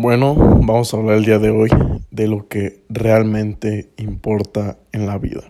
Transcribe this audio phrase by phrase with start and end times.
[0.00, 1.70] Bueno, vamos a hablar el día de hoy
[2.12, 5.42] de lo que realmente importa en la vida.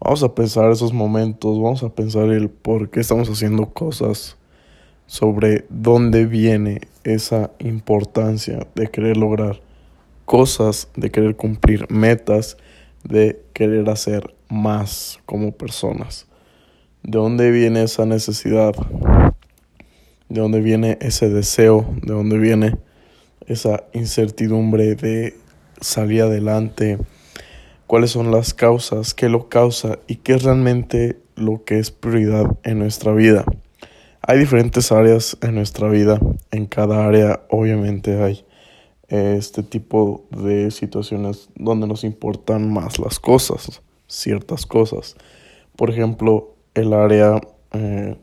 [0.00, 4.36] Vamos a pensar esos momentos, vamos a pensar el por qué estamos haciendo cosas,
[5.06, 9.60] sobre dónde viene esa importancia de querer lograr
[10.24, 12.56] cosas, de querer cumplir metas,
[13.04, 16.26] de querer hacer más como personas.
[17.04, 18.74] ¿De dónde viene esa necesidad?
[20.28, 21.86] ¿De dónde viene ese deseo?
[22.02, 22.78] ¿De dónde viene
[23.46, 25.34] esa incertidumbre de
[25.80, 26.98] salir adelante,
[27.86, 32.56] cuáles son las causas, qué lo causa y qué es realmente lo que es prioridad
[32.62, 33.44] en nuestra vida.
[34.22, 36.18] Hay diferentes áreas en nuestra vida,
[36.50, 38.44] en cada área obviamente hay
[39.08, 45.16] este tipo de situaciones donde nos importan más las cosas, ciertas cosas.
[45.76, 47.40] Por ejemplo, el área
[47.72, 48.16] eh,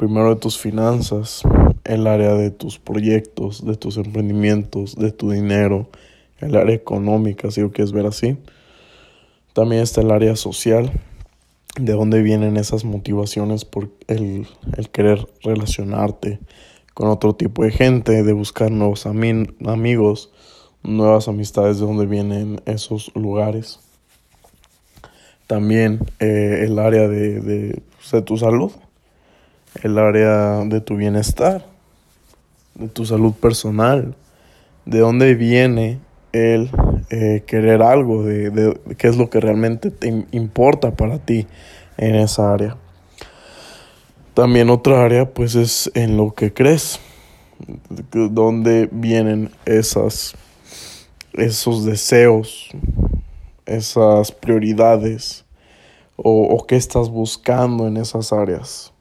[0.00, 1.42] primero de tus finanzas,
[1.84, 5.90] el área de tus proyectos, de tus emprendimientos, de tu dinero,
[6.38, 8.38] el área económica, si lo quieres ver así.
[9.52, 10.90] También está el área social,
[11.78, 14.46] de dónde vienen esas motivaciones por el,
[14.90, 16.38] querer relacionarte
[16.94, 20.30] con otro tipo de gente, de buscar nuevos amigos,
[20.82, 23.80] nuevas amistades, de dónde vienen esos lugares.
[25.46, 28.72] También eh, el área de, de, de tu salud,
[29.82, 31.64] el área de tu bienestar,
[32.74, 34.14] de tu salud personal,
[34.84, 36.00] de dónde viene
[36.32, 36.70] el
[37.10, 41.46] eh, querer algo, de, de, qué es lo que realmente te importa para ti
[41.96, 42.76] en esa área.
[44.34, 47.00] También otra área pues es en lo que crees,
[48.12, 50.34] dónde vienen esas,
[51.32, 52.70] esos deseos,
[53.66, 55.44] esas prioridades
[56.16, 58.92] o, o qué estás buscando en esas áreas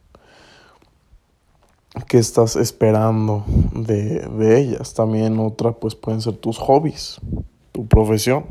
[2.08, 4.94] qué estás esperando de, de, ellas.
[4.94, 7.20] También otra, pues pueden ser tus hobbies,
[7.72, 8.46] tu profesión.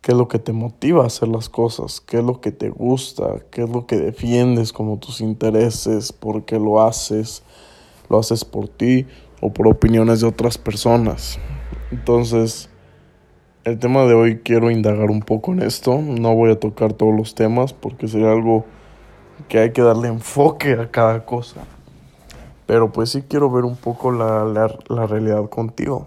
[0.00, 2.00] ¿Qué es lo que te motiva a hacer las cosas?
[2.00, 3.40] ¿Qué es lo que te gusta?
[3.50, 6.12] ¿Qué es lo que defiendes como tus intereses?
[6.12, 7.42] ¿Por qué lo haces?
[8.08, 9.06] ¿Lo haces por ti
[9.42, 11.38] o por opiniones de otras personas?
[11.90, 12.70] Entonces,
[13.64, 16.00] el tema de hoy quiero indagar un poco en esto.
[16.00, 18.64] No voy a tocar todos los temas porque sería algo
[19.48, 21.60] que hay que darle enfoque a cada cosa.
[22.70, 26.06] Pero pues sí quiero ver un poco la, la, realidad contigo.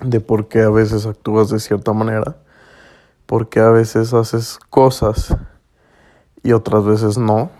[0.00, 2.38] De por qué a veces actúas de cierta manera.
[3.26, 5.36] Por qué a veces haces cosas
[6.42, 7.50] y otras veces no.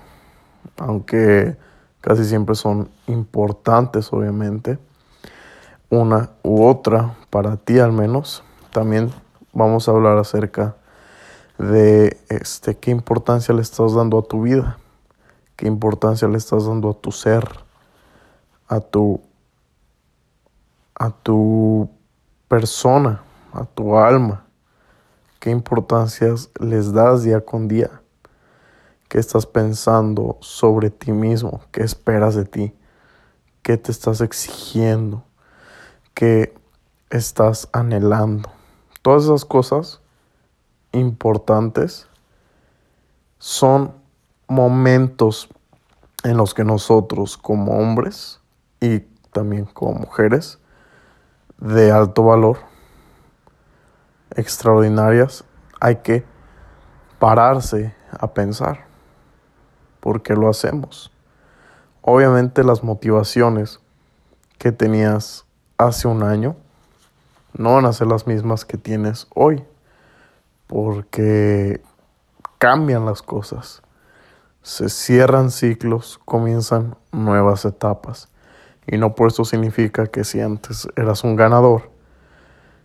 [0.79, 1.59] Aunque
[2.01, 4.79] casi siempre son importantes, obviamente.
[5.91, 8.43] Una u otra, para ti al menos.
[8.73, 9.11] También
[9.53, 10.77] vamos a hablar acerca
[11.59, 14.79] de este, qué importancia le estás dando a tu vida,
[15.57, 17.64] qué importancia le estás dando a tu ser,
[18.69, 19.21] a tu,
[20.95, 21.91] a tu
[22.49, 24.45] persona, a tu alma.
[25.41, 28.01] ¿Qué importancias les das día con día?
[29.09, 31.61] ¿Qué estás pensando sobre ti mismo?
[31.71, 32.75] ¿Qué esperas de ti?
[33.63, 35.23] ¿Qué te estás exigiendo?
[36.15, 36.55] ¿Qué
[37.11, 38.51] estás anhelando?
[39.03, 40.01] Todas esas cosas
[40.93, 42.09] importantes
[43.39, 43.93] son
[44.49, 45.49] momentos
[46.23, 48.41] en los que nosotros como hombres
[48.85, 49.01] y
[49.33, 50.59] también como mujeres
[51.59, 52.59] de alto valor,
[54.37, 55.45] extraordinarias,
[55.81, 56.25] hay que
[57.19, 58.87] pararse a pensar
[60.01, 61.11] por qué lo hacemos.
[62.03, 63.81] Obviamente las motivaciones
[64.59, 65.47] que tenías
[65.79, 66.57] hace un año
[67.55, 69.65] no van a ser las mismas que tienes hoy,
[70.67, 71.81] porque
[72.59, 73.83] cambian las cosas,
[74.63, 78.29] se cierran ciclos, comienzan nuevas etapas.
[78.87, 81.91] Y no por eso significa que si antes eras un ganador,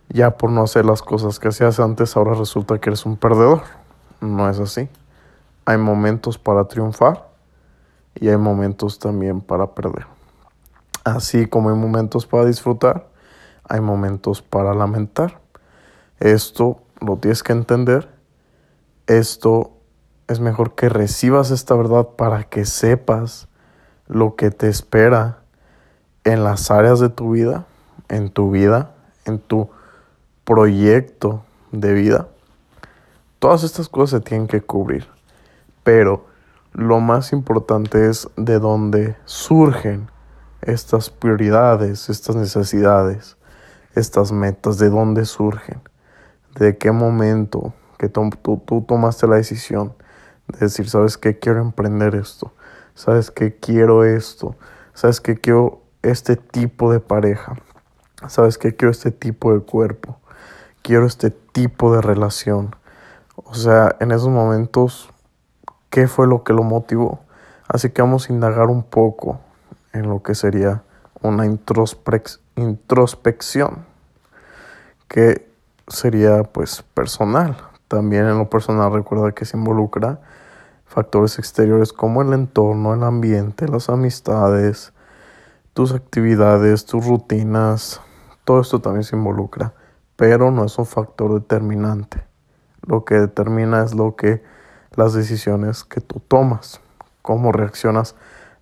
[0.08, 3.62] ya por no hacer las cosas que hacías antes, ahora resulta que eres un perdedor.
[4.20, 4.88] No es así.
[5.64, 7.28] Hay momentos para triunfar
[8.14, 10.06] y hay momentos también para perder.
[11.04, 13.08] Así como hay momentos para disfrutar,
[13.68, 15.40] hay momentos para lamentar.
[16.18, 18.08] Esto lo tienes que entender.
[19.06, 19.72] Esto
[20.28, 23.48] es mejor que recibas esta verdad para que sepas
[24.06, 25.39] lo que te espera
[26.24, 27.66] en las áreas de tu vida,
[28.08, 28.92] en tu vida,
[29.24, 29.70] en tu
[30.44, 32.28] proyecto de vida.
[33.38, 35.06] Todas estas cosas se tienen que cubrir,
[35.82, 36.26] pero
[36.72, 40.10] lo más importante es de dónde surgen
[40.62, 43.36] estas prioridades, estas necesidades,
[43.94, 45.80] estas metas, de dónde surgen,
[46.58, 48.30] de qué momento que tú,
[48.86, 49.94] tomaste la decisión
[50.48, 52.52] de decir, sabes que quiero emprender esto,
[52.94, 54.56] sabes que quiero esto,
[54.94, 57.56] sabes que quiero este tipo de pareja.
[58.28, 58.76] ¿sabes qué?
[58.76, 60.18] Quiero este tipo de cuerpo,
[60.82, 62.76] quiero este tipo de relación.
[63.36, 65.10] O sea, en esos momentos,
[65.88, 67.20] ¿qué fue lo que lo motivó?
[67.68, 69.40] Así que vamos a indagar un poco
[69.92, 70.82] en lo que sería
[71.22, 73.84] una introspección,
[75.08, 75.48] que
[75.88, 77.56] sería pues personal.
[77.88, 80.20] También en lo personal recuerda que se involucra
[80.86, 84.92] factores exteriores como el entorno, el ambiente, las amistades,
[85.74, 88.00] tus actividades, tus rutinas,
[88.44, 89.74] todo esto también se involucra,
[90.16, 92.24] pero no es un factor determinante.
[92.82, 94.42] Lo que determina es lo que
[94.96, 96.80] las decisiones que tú tomas,
[97.22, 98.16] cómo reaccionas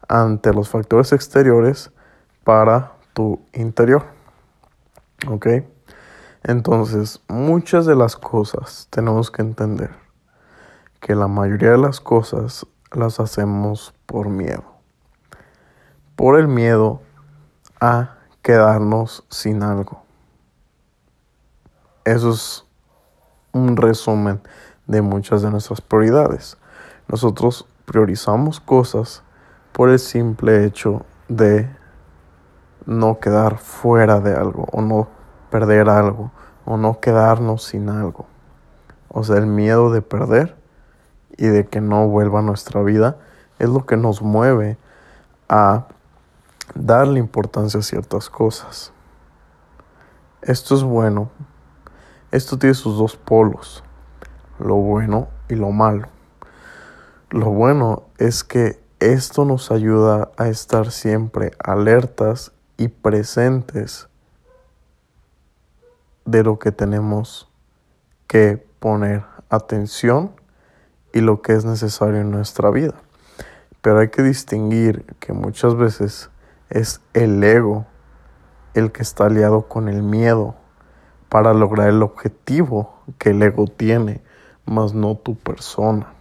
[0.08, 1.90] ante los factores exteriores
[2.44, 4.04] para tu interior.
[5.28, 5.46] ¿Ok?
[6.44, 9.90] Entonces, muchas de las cosas tenemos que entender
[11.00, 14.77] que la mayoría de las cosas las hacemos por miedo.
[16.18, 17.00] Por el miedo
[17.80, 20.02] a quedarnos sin algo.
[22.04, 22.66] Eso es
[23.52, 24.40] un resumen
[24.88, 26.58] de muchas de nuestras prioridades.
[27.06, 29.22] Nosotros priorizamos cosas
[29.70, 31.70] por el simple hecho de
[32.84, 35.06] no quedar fuera de algo o no
[35.52, 36.32] perder algo
[36.64, 38.26] o no quedarnos sin algo.
[39.06, 40.56] O sea, el miedo de perder
[41.36, 43.18] y de que no vuelva nuestra vida
[43.60, 44.78] es lo que nos mueve
[45.48, 45.86] a
[46.74, 48.92] darle importancia a ciertas cosas.
[50.42, 51.30] Esto es bueno.
[52.30, 53.82] Esto tiene sus dos polos,
[54.58, 56.08] lo bueno y lo malo.
[57.30, 64.08] Lo bueno es que esto nos ayuda a estar siempre alertas y presentes
[66.24, 67.50] de lo que tenemos
[68.26, 70.32] que poner atención
[71.12, 72.94] y lo que es necesario en nuestra vida.
[73.80, 76.30] Pero hay que distinguir que muchas veces
[76.70, 77.86] es el ego
[78.74, 80.54] el que está aliado con el miedo
[81.28, 84.22] para lograr el objetivo que el ego tiene,
[84.66, 86.12] más no tu persona.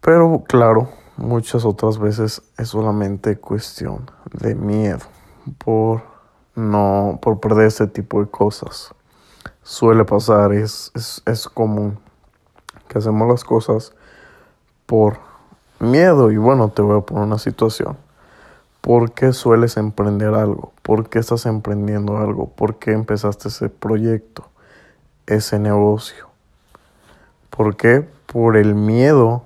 [0.00, 5.06] Pero claro, muchas otras veces es solamente cuestión de miedo
[5.58, 6.02] por
[6.54, 8.94] no por perder ese tipo de cosas.
[9.62, 11.98] Suele pasar, es, es, es común
[12.88, 13.94] que hacemos las cosas
[14.86, 15.18] por
[15.78, 16.30] miedo.
[16.30, 17.96] Y bueno, te voy a poner una situación.
[18.82, 20.72] ¿Por qué sueles emprender algo?
[20.82, 22.48] ¿Por qué estás emprendiendo algo?
[22.48, 24.48] ¿Por qué empezaste ese proyecto,
[25.24, 26.28] ese negocio?
[27.48, 28.04] ¿Por qué?
[28.26, 29.44] Por el miedo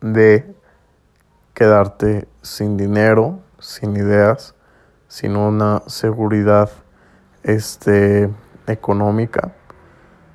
[0.00, 0.52] de
[1.54, 4.56] quedarte sin dinero, sin ideas,
[5.06, 6.68] sin una seguridad
[7.44, 8.28] este,
[8.66, 9.52] económica,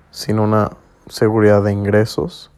[0.10, 0.72] sin una
[1.08, 2.50] seguridad de ingresos.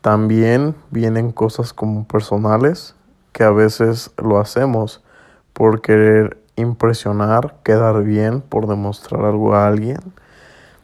[0.00, 2.96] También vienen cosas como personales
[3.32, 5.02] que a veces lo hacemos
[5.52, 10.00] por querer impresionar, quedar bien, por demostrar algo a alguien,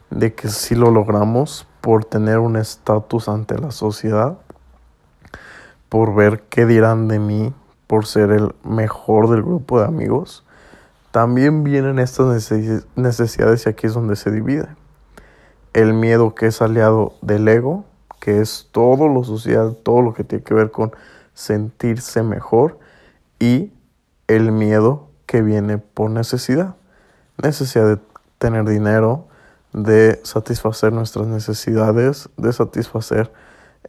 [0.09, 4.37] de que si lo logramos por tener un estatus ante la sociedad,
[5.89, 7.53] por ver qué dirán de mí,
[7.87, 10.43] por ser el mejor del grupo de amigos.
[11.11, 12.51] También vienen estas
[12.95, 14.67] necesidades y aquí es donde se divide
[15.75, 17.83] el miedo que es aliado del ego,
[18.21, 20.93] que es todo lo social, todo lo que tiene que ver con
[21.35, 22.79] sentirse mejor,
[23.39, 23.71] y
[24.27, 26.75] el miedo que viene por necesidad.
[27.41, 28.01] Necesidad de
[28.39, 29.27] tener dinero,
[29.71, 33.31] de satisfacer nuestras necesidades, de satisfacer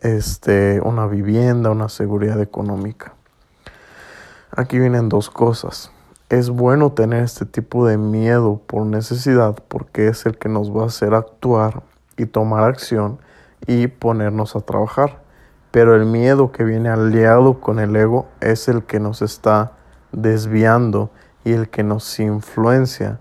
[0.02, 3.14] este, una vivienda, una seguridad económica.
[4.50, 5.90] Aquí vienen dos cosas
[6.28, 10.82] es bueno tener este tipo de miedo por necesidad porque es el que nos va
[10.82, 11.82] a hacer actuar
[12.16, 13.20] y tomar acción
[13.66, 15.22] y ponernos a trabajar.
[15.76, 19.72] Pero el miedo que viene aliado con el ego es el que nos está
[20.10, 21.10] desviando
[21.44, 23.20] y el que nos influencia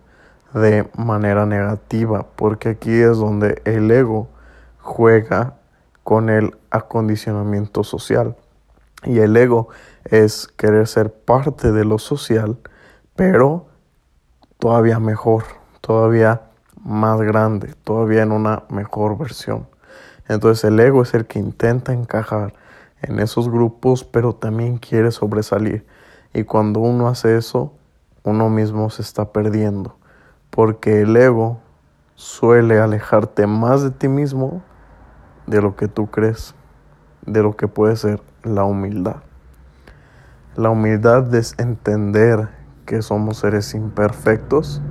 [0.54, 4.30] de manera negativa, porque aquí es donde el ego
[4.80, 5.56] juega
[6.06, 8.38] con el acondicionamiento social.
[9.04, 9.68] Y el ego
[10.06, 12.58] es querer ser parte de lo social,
[13.18, 13.68] pero
[14.60, 15.44] todavía mejor,
[15.82, 16.44] todavía
[16.82, 19.68] más grande, todavía en una mejor versión.
[20.27, 22.53] Entonces el ego es el que intenta encajar
[23.01, 25.86] en esos grupos, pero también quiere sobresalir.
[26.34, 27.74] Y cuando uno hace eso,
[28.24, 29.98] uno mismo se está perdiendo,
[30.50, 31.60] porque el ego
[32.15, 34.63] suele alejarte más de ti mismo
[35.48, 36.55] de lo que tú crees,
[37.25, 39.17] de lo que puede ser la humildad.
[40.55, 42.48] La humildad es entender
[42.86, 44.82] que somos seres imperfectos,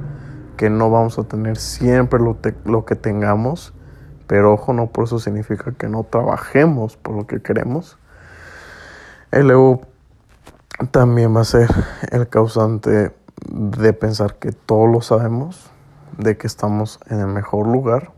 [0.57, 3.73] que no vamos a tener siempre lo, lo, que tengamos,
[4.27, 7.99] pero ojo, no por eso significa que no trabajemos por lo que queremos.
[9.31, 9.83] El ego
[10.91, 11.69] también va a ser
[12.11, 13.15] el causante
[13.51, 15.71] de pensar que todo lo sabemos,
[16.19, 18.13] de que estamos en el mejor lugar,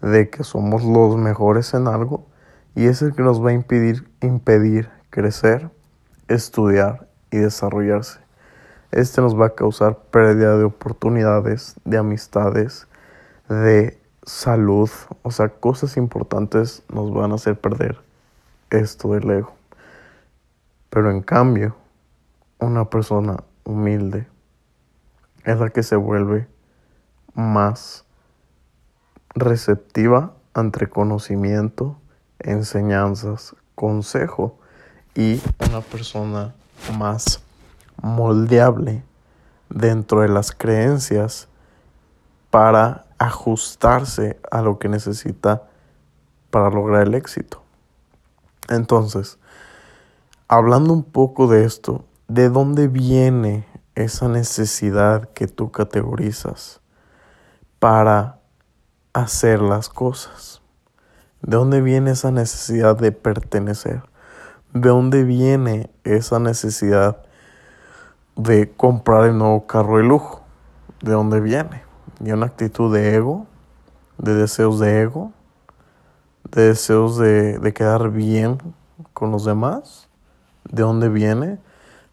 [0.00, 2.26] de que somos los mejores en algo
[2.74, 5.70] y es el que nos va a impedir, impedir crecer,
[6.28, 8.20] estudiar y desarrollarse.
[8.90, 12.86] Este nos va a causar pérdida de oportunidades, de amistades,
[13.48, 13.97] de
[14.28, 14.90] salud,
[15.22, 17.98] o sea, cosas importantes nos van a hacer perder
[18.68, 19.54] esto del ego.
[20.90, 21.74] Pero en cambio,
[22.58, 24.28] una persona humilde
[25.44, 26.46] es la que se vuelve
[27.34, 28.04] más
[29.34, 31.96] receptiva ante conocimiento,
[32.38, 34.58] enseñanzas, consejo
[35.14, 36.54] y una persona
[36.98, 37.42] más
[38.02, 39.02] moldeable
[39.70, 41.48] dentro de las creencias
[42.50, 45.64] para ajustarse a lo que necesita
[46.50, 47.62] para lograr el éxito.
[48.68, 49.38] Entonces,
[50.46, 56.80] hablando un poco de esto, ¿de dónde viene esa necesidad que tú categorizas
[57.78, 58.38] para
[59.12, 60.62] hacer las cosas?
[61.42, 64.02] ¿De dónde viene esa necesidad de pertenecer?
[64.72, 67.22] ¿De dónde viene esa necesidad
[68.36, 70.42] de comprar el nuevo carro de lujo?
[71.00, 71.87] ¿De dónde viene?
[72.18, 73.46] ¿De una actitud de ego?
[74.16, 75.32] ¿De deseos de ego?
[76.50, 78.58] ¿De deseos de, de quedar bien
[79.14, 80.08] con los demás?
[80.64, 81.58] ¿De dónde viene?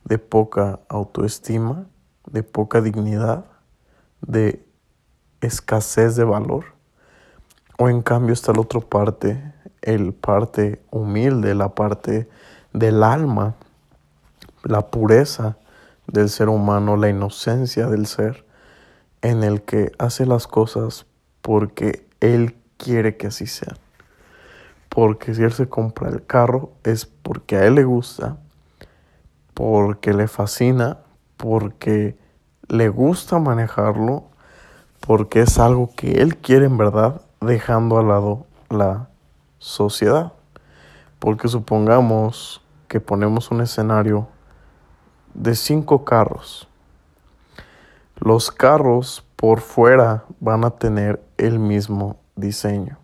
[0.04, 1.88] De poca autoestima,
[2.30, 3.46] de poca dignidad,
[4.22, 4.64] de
[5.42, 6.66] escasez de valor.
[7.80, 12.30] O en cambio está la otra parte, el parte humilde, la parte
[12.74, 13.56] del alma,
[14.64, 15.58] la pureza
[16.06, 18.45] del ser humano, la inocencia del ser,
[19.26, 21.08] en el que hace las cosas
[21.42, 23.78] porque Él quiere que así sean.
[24.90, 28.38] Porque si Él se compra el carro es porque a Él le gusta,
[29.56, 31.00] porque le fascina,
[31.38, 32.16] porque
[32.68, 34.26] le gusta manejarlo,
[35.00, 39.10] porque es algo que Él quiere en verdad, dejando al lado la
[39.58, 40.34] sociedad.
[41.18, 44.28] Porque supongamos que ponemos un escenario
[45.34, 46.68] de cinco carros.
[48.18, 52.98] Los carros por fuera van a tener el mismo diseño.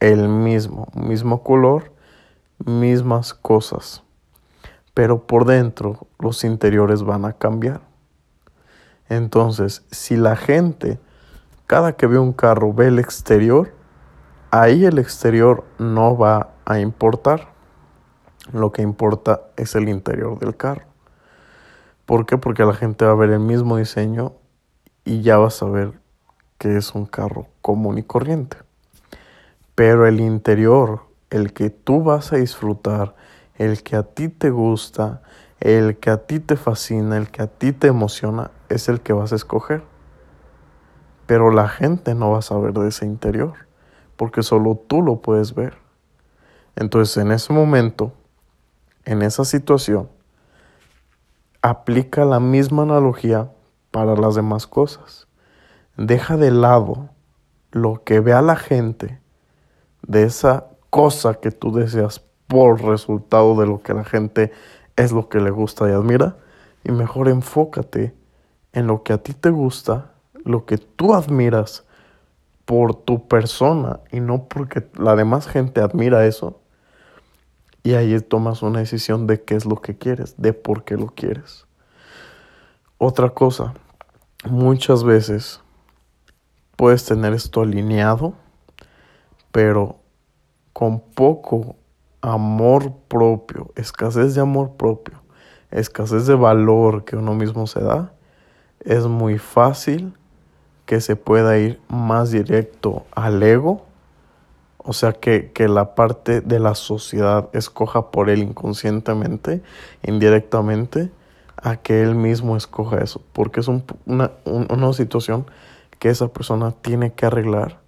[0.00, 1.92] El mismo, mismo color,
[2.64, 4.04] mismas cosas.
[4.94, 7.80] Pero por dentro los interiores van a cambiar.
[9.08, 11.00] Entonces, si la gente,
[11.66, 13.74] cada que ve un carro, ve el exterior,
[14.50, 17.48] ahí el exterior no va a importar.
[18.52, 20.86] Lo que importa es el interior del carro.
[22.08, 22.38] ¿Por qué?
[22.38, 24.32] Porque la gente va a ver el mismo diseño
[25.04, 25.92] y ya va a saber
[26.56, 28.56] que es un carro común y corriente.
[29.74, 33.14] Pero el interior, el que tú vas a disfrutar,
[33.56, 35.20] el que a ti te gusta,
[35.60, 39.12] el que a ti te fascina, el que a ti te emociona, es el que
[39.12, 39.82] vas a escoger.
[41.26, 43.52] Pero la gente no va a saber de ese interior,
[44.16, 45.76] porque solo tú lo puedes ver.
[46.74, 48.14] Entonces en ese momento
[49.04, 50.08] en esa situación,
[51.62, 53.50] aplica la misma analogía
[53.90, 55.26] para las demás cosas.
[55.96, 57.08] Deja de lado
[57.72, 59.20] lo que vea la gente
[60.06, 64.52] de esa cosa que tú deseas por resultado de lo que la gente
[64.96, 66.36] es lo que le gusta y admira
[66.84, 68.14] y mejor enfócate
[68.72, 70.12] en lo que a ti te gusta,
[70.44, 71.84] lo que tú admiras
[72.64, 76.60] por tu persona y no porque la demás gente admira eso
[77.88, 81.06] y ahí tomas una decisión de qué es lo que quieres, de por qué lo
[81.06, 81.66] quieres.
[82.98, 83.72] Otra cosa,
[84.44, 85.62] muchas veces
[86.76, 88.34] puedes tener esto alineado,
[89.52, 90.00] pero
[90.74, 91.76] con poco
[92.20, 95.22] amor propio, escasez de amor propio,
[95.70, 98.12] escasez de valor que uno mismo se da,
[98.80, 100.12] es muy fácil
[100.84, 103.87] que se pueda ir más directo al ego
[104.88, 109.60] o sea, que, la parte de la sociedad escoja por él inconscientemente,
[110.02, 111.10] indirectamente,
[111.58, 113.20] a que él mismo escoja eso.
[113.34, 115.44] Porque es una, una situación
[115.98, 117.80] que esa persona tiene que arreglar,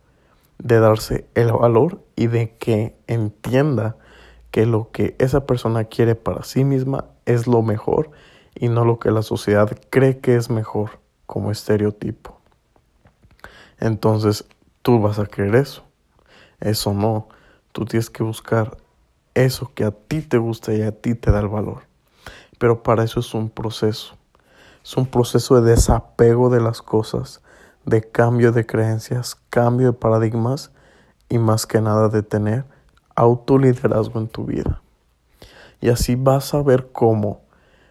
[0.59, 3.97] de darse el valor y de que entienda
[4.51, 8.11] que lo que esa persona quiere para sí misma es lo mejor
[8.55, 12.39] y no lo que la sociedad cree que es mejor como estereotipo.
[13.79, 14.45] Entonces,
[14.83, 15.90] tú vas a querer eso.
[16.61, 17.29] Eso no.
[17.73, 18.77] Tú tienes que buscar
[19.35, 21.83] eso que a ti te gusta y a ti te da el valor.
[22.59, 24.17] Pero para eso es un proceso.
[24.85, 27.43] Es un proceso de desapego de las cosas,
[27.85, 30.71] de cambio de creencias, cambio de paradigmas
[31.29, 32.65] y más que nada de tener
[33.15, 34.83] autoliderazgo en tu vida.
[35.81, 37.43] Y así vas a ver cómo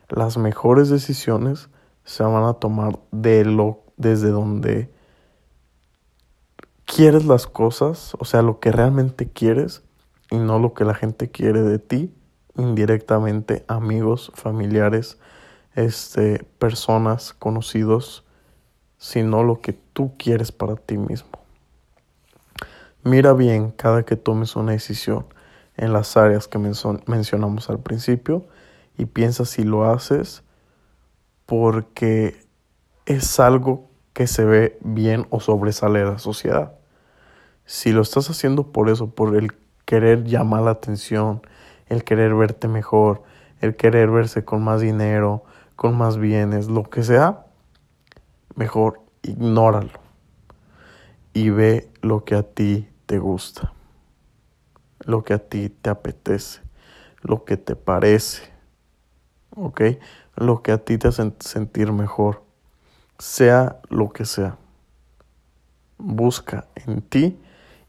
[0.09, 1.69] las mejores decisiones
[2.03, 4.91] se van a tomar de lo desde donde
[6.95, 9.83] quieres las cosas, o sea, lo que realmente quieres
[10.31, 12.13] y no lo que la gente quiere de ti,
[12.55, 15.19] indirectamente amigos, familiares,
[15.75, 18.25] este, personas, conocidos,
[18.97, 21.29] sino lo que tú quieres para ti mismo.
[23.03, 25.27] Mira bien cada que tomes una decisión
[25.77, 28.47] en las áreas que mencionamos al principio
[28.97, 30.43] y piensa si lo haces
[31.45, 32.35] porque
[33.05, 36.78] es algo que se ve bien o sobresale a la sociedad.
[37.69, 39.53] Si lo estás haciendo por eso, por el
[39.85, 41.43] querer llamar la atención,
[41.85, 43.21] el querer verte mejor,
[43.61, 45.43] el querer verse con más dinero,
[45.75, 47.45] con más bienes, lo que sea,
[48.55, 49.91] mejor ignóralo
[51.31, 53.71] y ve lo que a ti te gusta,
[55.01, 56.61] lo que a ti te apetece,
[57.21, 58.51] lo que te parece,
[59.55, 59.81] ¿ok?
[60.37, 62.41] Lo que a ti te hace sentir mejor,
[63.19, 64.57] sea lo que sea.
[65.99, 67.37] Busca en ti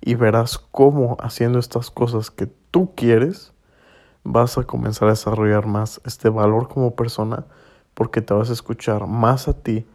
[0.01, 3.53] y verás cómo haciendo estas cosas que tú quieres,
[4.25, 7.47] vas a comenzar a desarrollar más este valor como persona
[7.95, 9.87] porque te vas a escuchar más a ti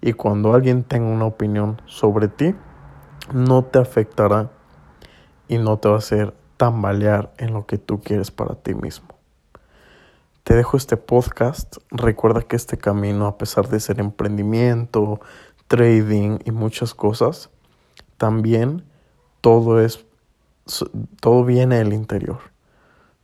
[0.00, 2.54] y cuando alguien tenga una opinión sobre ti,
[3.32, 4.50] no te afectará
[5.48, 9.08] y no te va a hacer tambalear en lo que tú quieres para ti mismo.
[10.42, 11.78] Te dejo este podcast.
[11.90, 15.20] Recuerda que este camino, a pesar de ser emprendimiento,
[15.68, 17.48] trading y muchas cosas,
[18.18, 18.84] también
[19.44, 20.06] todo es
[21.20, 22.38] todo viene del interior.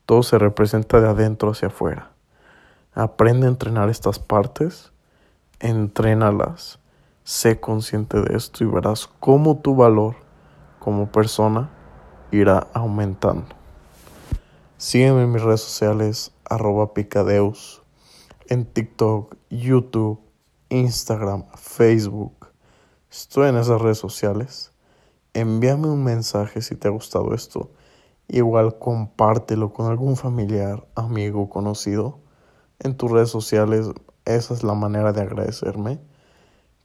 [0.04, 2.10] Todo se representa de adentro hacia afuera.
[2.92, 4.92] Aprende a entrenar estas partes,
[5.60, 6.78] entrénalas,
[7.24, 10.16] sé consciente de esto y verás cómo tu valor
[10.78, 11.70] como persona
[12.30, 13.56] irá aumentando.
[14.76, 17.80] Sígueme en mis redes sociales, arroba picadeus,
[18.46, 20.20] en TikTok, YouTube,
[20.68, 22.48] Instagram, Facebook.
[23.10, 24.69] Estoy en esas redes sociales.
[25.34, 27.70] Envíame un mensaje si te ha gustado esto
[28.32, 32.20] Igual compártelo con algún familiar, amigo, conocido.
[32.78, 33.86] En tus redes sociales,
[34.24, 35.98] esa es la manera de agradecerme.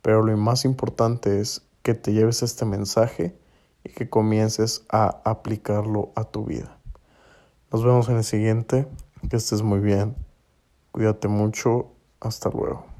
[0.01, 3.37] Pero lo más importante es que te lleves este mensaje
[3.83, 6.79] y que comiences a aplicarlo a tu vida.
[7.71, 8.87] Nos vemos en el siguiente.
[9.29, 10.15] Que estés muy bien.
[10.91, 11.91] Cuídate mucho.
[12.21, 12.94] Hasta luego.